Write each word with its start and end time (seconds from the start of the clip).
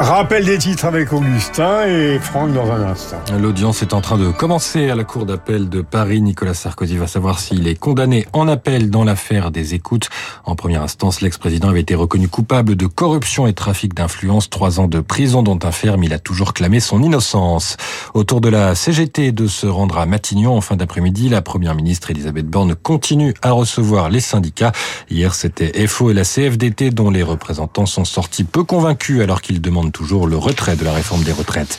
Rappel 0.00 0.44
des 0.44 0.58
titres 0.58 0.84
avec 0.84 1.12
Augustin 1.12 1.84
et 1.84 2.20
Franck 2.20 2.52
dans 2.52 2.70
un 2.70 2.82
instant. 2.82 3.16
L'audience 3.36 3.82
est 3.82 3.92
en 3.92 4.00
train 4.00 4.16
de 4.16 4.30
commencer 4.30 4.88
à 4.90 4.94
la 4.94 5.02
Cour 5.02 5.26
d'appel 5.26 5.68
de 5.68 5.80
Paris. 5.80 6.20
Nicolas 6.20 6.54
Sarkozy 6.54 6.96
va 6.96 7.08
savoir 7.08 7.40
s'il 7.40 7.66
est 7.66 7.74
condamné 7.74 8.24
en 8.32 8.46
appel 8.46 8.90
dans 8.90 9.02
l'affaire 9.02 9.50
des 9.50 9.74
écoutes. 9.74 10.08
En 10.44 10.54
première 10.54 10.82
instance, 10.82 11.20
l'ex-président 11.20 11.68
avait 11.70 11.80
été 11.80 11.96
reconnu 11.96 12.28
coupable 12.28 12.76
de 12.76 12.86
corruption 12.86 13.48
et 13.48 13.54
trafic 13.54 13.92
d'influence. 13.92 14.48
Trois 14.48 14.78
ans 14.78 14.86
de 14.86 15.00
prison 15.00 15.42
dont 15.42 15.58
un 15.64 15.72
ferme. 15.72 16.04
Il 16.04 16.14
a 16.14 16.20
toujours 16.20 16.54
clamé 16.54 16.78
son 16.78 17.02
innocence. 17.02 17.76
Autour 18.14 18.40
de 18.40 18.50
la 18.50 18.76
CGT 18.76 19.32
de 19.32 19.48
se 19.48 19.66
rendre 19.66 19.98
à 19.98 20.06
Matignon 20.06 20.56
en 20.56 20.60
fin 20.60 20.76
d'après-midi, 20.76 21.28
la 21.28 21.42
première 21.42 21.74
ministre 21.74 22.12
Elisabeth 22.12 22.46
Borne 22.46 22.76
continue 22.76 23.34
à 23.42 23.50
recevoir 23.50 24.10
les 24.10 24.20
syndicats. 24.20 24.70
Hier, 25.10 25.34
c'était 25.34 25.88
FO 25.88 26.10
et 26.10 26.14
la 26.14 26.22
CFDT 26.22 26.92
dont 26.92 27.10
les 27.10 27.24
représentants 27.24 27.86
sont 27.86 28.04
sortis 28.04 28.44
peu 28.44 28.62
convaincus 28.62 29.22
alors 29.22 29.42
qu'ils 29.42 29.60
demandent 29.60 29.87
toujours 29.90 30.26
le 30.26 30.36
retrait 30.36 30.76
de 30.76 30.84
la 30.84 30.92
réforme 30.92 31.22
des 31.22 31.32
retraites. 31.32 31.78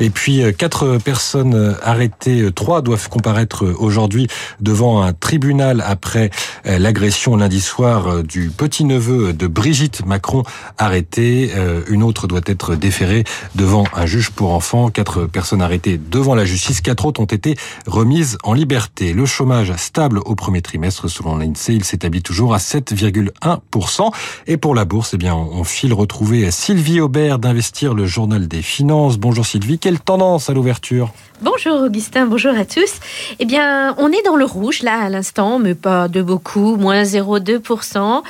Et 0.00 0.10
puis, 0.10 0.42
euh, 0.42 0.52
quatre 0.52 0.98
personnes 0.98 1.54
euh, 1.54 1.74
arrêtées, 1.82 2.42
euh, 2.42 2.52
trois 2.52 2.82
doivent 2.82 3.08
comparaître 3.08 3.64
aujourd'hui 3.78 4.28
devant 4.60 5.02
un 5.02 5.12
tribunal 5.12 5.82
après 5.86 6.30
l'agression 6.64 7.36
lundi 7.36 7.60
soir 7.60 8.22
du 8.22 8.50
petit-neveu 8.50 9.32
de 9.32 9.46
Brigitte 9.46 10.04
Macron 10.04 10.42
arrêté. 10.78 11.50
Une 11.88 12.02
autre 12.02 12.26
doit 12.26 12.40
être 12.44 12.74
déférée 12.74 13.24
devant 13.54 13.84
un 13.94 14.06
juge 14.06 14.30
pour 14.30 14.52
enfants. 14.52 14.90
Quatre 14.90 15.26
personnes 15.26 15.62
arrêtées 15.62 15.98
devant 15.98 16.34
la 16.34 16.44
justice. 16.44 16.80
Quatre 16.80 17.06
autres 17.06 17.20
ont 17.20 17.24
été 17.24 17.56
remises 17.86 18.38
en 18.42 18.52
liberté. 18.52 19.12
Le 19.12 19.26
chômage 19.26 19.74
stable 19.76 20.20
au 20.24 20.34
premier 20.34 20.62
trimestre 20.62 21.08
selon 21.08 21.36
l'INSEE. 21.36 21.74
Il 21.74 21.84
s'établit 21.84 22.22
toujours 22.22 22.54
à 22.54 22.58
7,1%. 22.58 24.10
Et 24.46 24.56
pour 24.56 24.74
la 24.74 24.84
bourse, 24.84 25.14
eh 25.14 25.18
bien, 25.18 25.34
on 25.34 25.64
file 25.64 25.94
retrouver 25.94 26.50
Sylvie 26.50 27.00
Aubert 27.00 27.38
Investir, 27.50 27.94
le 27.94 28.06
journal 28.06 28.46
des 28.46 28.62
finances. 28.62 29.18
Bonjour 29.18 29.44
Sylvie, 29.44 29.80
quelle 29.80 29.98
tendance 29.98 30.48
à 30.48 30.52
l'ouverture? 30.52 31.12
Bonjour 31.42 31.82
Augustin, 31.82 32.26
bonjour 32.26 32.52
à 32.56 32.64
tous. 32.64 33.00
Eh 33.40 33.44
bien, 33.44 33.96
on 33.98 34.12
est 34.12 34.22
dans 34.24 34.36
le 34.36 34.44
rouge 34.44 34.82
là 34.82 35.00
à 35.00 35.08
l'instant, 35.08 35.58
mais 35.58 35.74
pas 35.74 36.06
de 36.06 36.22
beaucoup, 36.22 36.76
moins 36.76 37.02
0,2%. 37.02 38.22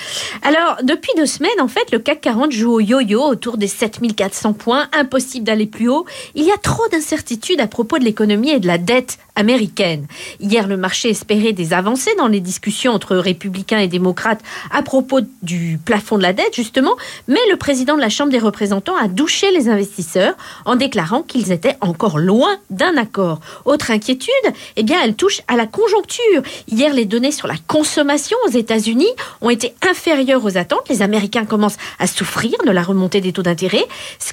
Alors, 0.42 0.76
depuis 0.84 1.12
deux 1.18 1.26
semaines, 1.26 1.60
en 1.60 1.68
fait, 1.68 1.92
le 1.92 1.98
CAC 1.98 2.22
40 2.22 2.52
joue 2.52 2.72
au 2.72 2.80
yo-yo 2.80 3.20
autour 3.20 3.58
des 3.58 3.66
7400 3.66 4.54
points. 4.54 4.86
Impossible 4.98 5.44
d'aller 5.44 5.66
plus 5.66 5.90
haut. 5.90 6.06
Il 6.34 6.44
y 6.44 6.50
a 6.50 6.56
trop 6.56 6.88
d'incertitudes 6.90 7.60
à 7.60 7.66
propos 7.66 7.98
de 7.98 8.04
l'économie 8.04 8.52
et 8.52 8.60
de 8.60 8.66
la 8.66 8.78
dette 8.78 9.18
américaine. 9.40 10.06
Hier, 10.38 10.68
le 10.68 10.76
marché 10.76 11.08
espérait 11.10 11.52
des 11.52 11.72
avancées 11.72 12.14
dans 12.16 12.28
les 12.28 12.40
discussions 12.40 12.92
entre 12.92 13.16
républicains 13.16 13.80
et 13.80 13.88
démocrates 13.88 14.40
à 14.70 14.82
propos 14.82 15.20
du 15.42 15.80
plafond 15.84 16.16
de 16.16 16.22
la 16.22 16.32
dette, 16.32 16.54
justement, 16.54 16.94
mais 17.26 17.40
le 17.50 17.56
président 17.56 17.96
de 17.96 18.00
la 18.00 18.08
Chambre 18.08 18.30
des 18.30 18.38
représentants 18.38 18.96
a 18.96 19.08
douché 19.08 19.50
les 19.50 19.68
investisseurs 19.68 20.34
en 20.64 20.76
déclarant 20.76 21.22
qu'ils 21.22 21.50
étaient 21.50 21.76
encore 21.80 22.18
loin 22.18 22.56
d'un 22.70 22.96
accord. 22.96 23.40
Autre 23.64 23.90
inquiétude, 23.90 24.30
eh 24.76 24.82
bien, 24.82 24.98
elle 25.02 25.14
touche 25.14 25.40
à 25.48 25.56
la 25.56 25.66
conjoncture. 25.66 26.42
Hier, 26.68 26.92
les 26.92 27.06
données 27.06 27.32
sur 27.32 27.48
la 27.48 27.56
consommation 27.66 28.36
aux 28.46 28.50
États-Unis 28.50 29.10
ont 29.40 29.50
été 29.50 29.74
inférieures 29.88 30.44
aux 30.44 30.56
attentes. 30.56 30.88
Les 30.88 31.02
Américains 31.02 31.46
commencent 31.46 31.78
à 31.98 32.06
souffrir 32.06 32.52
de 32.66 32.70
la 32.70 32.82
remontée 32.82 33.20
des 33.20 33.32
taux 33.32 33.42
d'intérêt, 33.42 33.84
ce, 34.18 34.32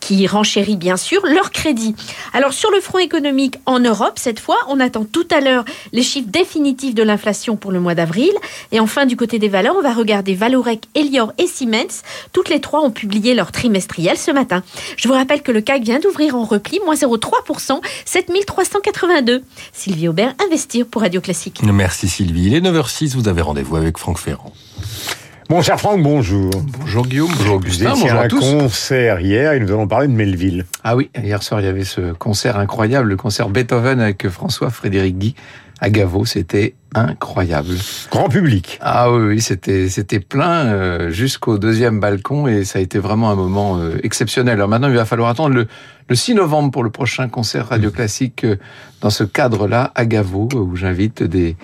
qui 0.00 0.26
renchérit 0.26 0.76
bien 0.76 0.96
sûr 0.96 1.24
leur 1.26 1.50
crédit. 1.50 1.94
Alors, 2.32 2.52
sur 2.52 2.70
le 2.70 2.80
front 2.80 2.98
économique 2.98 3.56
en 3.66 3.78
Europe, 3.78 4.14
cette 4.16 4.40
fois, 4.40 4.47
on 4.68 4.80
attend 4.80 5.04
tout 5.04 5.26
à 5.30 5.40
l'heure 5.40 5.64
les 5.92 6.02
chiffres 6.02 6.28
définitifs 6.28 6.94
de 6.94 7.02
l'inflation 7.02 7.56
pour 7.56 7.72
le 7.72 7.80
mois 7.80 7.94
d'avril. 7.94 8.32
Et 8.72 8.80
enfin, 8.80 9.06
du 9.06 9.16
côté 9.16 9.38
des 9.38 9.48
valeurs, 9.48 9.74
on 9.76 9.82
va 9.82 9.92
regarder 9.92 10.34
Valorec, 10.34 10.84
Elior 10.94 11.32
et 11.38 11.46
Siemens. 11.46 12.02
Toutes 12.32 12.48
les 12.48 12.60
trois 12.60 12.80
ont 12.80 12.90
publié 12.90 13.34
leur 13.34 13.52
trimestriel 13.52 14.16
ce 14.16 14.30
matin. 14.30 14.62
Je 14.96 15.08
vous 15.08 15.14
rappelle 15.14 15.42
que 15.42 15.52
le 15.52 15.60
CAC 15.60 15.82
vient 15.82 16.00
d'ouvrir 16.00 16.36
en 16.36 16.44
repli, 16.44 16.80
moins 16.84 16.94
0,3%, 16.94 17.80
7382. 18.04 19.42
Sylvie 19.72 20.08
Aubert, 20.08 20.34
Investir 20.44 20.86
pour 20.86 21.02
Radio 21.02 21.20
Classique. 21.20 21.60
Merci 21.62 22.08
Sylvie. 22.08 22.46
Il 22.46 22.54
est 22.54 22.60
9h06, 22.60 23.14
vous 23.14 23.28
avez 23.28 23.42
rendez-vous 23.42 23.76
avec 23.76 23.98
Franck 23.98 24.18
Ferrand. 24.18 24.52
Bon, 25.48 25.62
cher 25.62 25.80
Franck, 25.80 26.02
bonjour. 26.02 26.50
Bonjour 26.78 27.06
Guillaume, 27.06 27.30
bonjour 27.38 27.56
Augustin, 27.56 27.94
bonjour 27.94 28.18
à 28.18 28.28
tous. 28.28 28.44
un 28.44 28.58
concert 28.58 29.20
hier 29.20 29.54
et 29.54 29.60
nous 29.60 29.68
allons 29.68 29.88
parler 29.88 30.06
de 30.06 30.12
Melville. 30.12 30.66
Ah 30.84 30.94
oui, 30.94 31.08
hier 31.16 31.42
soir 31.42 31.62
il 31.62 31.64
y 31.64 31.68
avait 31.68 31.84
ce 31.84 32.12
concert 32.12 32.58
incroyable, 32.58 33.08
le 33.08 33.16
concert 33.16 33.48
Beethoven 33.48 33.98
avec 33.98 34.28
François 34.28 34.68
Frédéric 34.68 35.16
Guy 35.16 35.34
à 35.80 35.90
Gaveau, 35.90 36.24
c'était 36.24 36.74
incroyable. 36.94 37.74
Grand 38.10 38.28
public. 38.28 38.78
Ah 38.80 39.12
oui, 39.12 39.40
c'était 39.40 39.88
c'était 39.88 40.20
plein 40.20 40.66
euh, 40.66 41.10
jusqu'au 41.10 41.58
deuxième 41.58 42.00
balcon 42.00 42.46
et 42.46 42.64
ça 42.64 42.78
a 42.78 42.82
été 42.82 42.98
vraiment 42.98 43.30
un 43.30 43.34
moment 43.34 43.78
euh, 43.78 43.98
exceptionnel. 44.02 44.54
Alors 44.54 44.68
maintenant, 44.68 44.88
il 44.88 44.94
va 44.94 45.04
falloir 45.04 45.28
attendre 45.28 45.54
le, 45.54 45.66
le 46.08 46.14
6 46.14 46.34
novembre 46.34 46.70
pour 46.70 46.82
le 46.82 46.90
prochain 46.90 47.28
concert 47.28 47.68
radio 47.68 47.90
classique 47.90 48.44
euh, 48.44 48.56
dans 49.00 49.10
ce 49.10 49.24
cadre-là 49.24 49.92
à 49.94 50.06
Gaveau 50.06 50.48
où 50.54 50.76
j'invite 50.76 51.22
des 51.22 51.56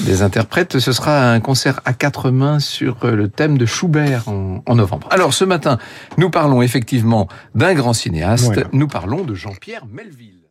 des 0.00 0.22
interprètes. 0.22 0.80
Ce 0.80 0.90
sera 0.90 1.30
un 1.30 1.38
concert 1.38 1.80
à 1.84 1.92
quatre 1.92 2.32
mains 2.32 2.58
sur 2.58 3.06
le 3.06 3.28
thème 3.28 3.56
de 3.56 3.66
Schubert 3.66 4.24
en, 4.26 4.74
novembre. 4.74 5.08
Alors 5.12 5.32
ce 5.32 5.44
matin, 5.44 5.78
nous 6.18 6.28
parlons 6.28 6.60
effectivement 6.60 7.28
d'un 7.54 7.72
grand 7.72 7.92
cinéaste. 7.92 8.60
Nous 8.72 8.88
parlons 8.88 9.22
de 9.22 9.34
Jean-Pierre 9.34 9.86
Melville. 9.86 10.45